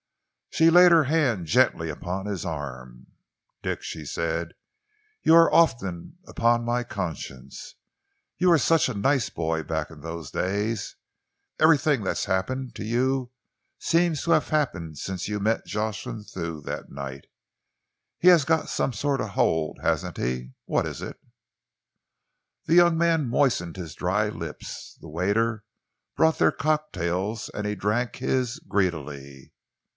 She 0.49 0.69
laid 0.71 0.91
her 0.91 1.05
hand 1.05 1.45
gently 1.45 1.89
upon 1.89 2.25
his 2.25 2.43
arm. 2.43 3.05
"Dick," 3.61 3.81
she 3.83 4.03
said, 4.03 4.53
"you 5.21 5.33
are 5.33 5.53
often 5.53 6.17
upon 6.27 6.65
my 6.65 6.83
conscience. 6.83 7.75
You 8.37 8.49
were 8.49 8.57
such 8.57 8.89
a 8.89 8.93
nice 8.95 9.29
boy, 9.29 9.63
back 9.63 9.91
in 9.91 10.01
those 10.01 10.29
days. 10.31 10.95
Everything 11.59 12.03
that's 12.03 12.25
happened 12.25 12.75
to 12.75 12.83
you 12.83 13.31
seems 13.79 14.23
to 14.23 14.31
have 14.31 14.49
happened 14.49 14.97
since 14.97 15.29
you 15.29 15.39
met 15.39 15.67
Jocelyn 15.67 16.23
Thew 16.23 16.61
that 16.61 16.91
night. 16.91 17.25
He 18.19 18.27
has 18.27 18.43
got 18.43 18.67
some 18.69 18.91
sort 18.93 19.21
of 19.21 19.27
a 19.27 19.31
hold, 19.31 19.79
hasn't 19.81 20.17
he? 20.17 20.51
What 20.65 20.85
is 20.85 21.01
it?" 21.01 21.17
The 22.65 22.73
young 22.75 22.97
man 22.97 23.29
moistened 23.29 23.77
his 23.77 23.95
dry 23.95 24.29
lips. 24.29 24.97
The 24.99 25.07
waiter 25.09 25.63
brought 26.17 26.39
their 26.39 26.51
cocktails 26.51 27.49
and 27.49 27.65
he 27.65 27.75
drank 27.75 28.17
his 28.17 28.59
greedily. 28.59 29.53